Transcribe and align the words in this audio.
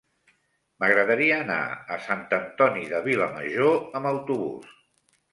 M'agradaria 0.83 1.35
anar 1.43 1.57
a 1.95 1.97
Sant 2.05 2.23
Antoni 2.37 2.85
de 2.93 3.01
Vilamajor 3.09 3.99
amb 3.99 4.09
autobús. 4.13 4.73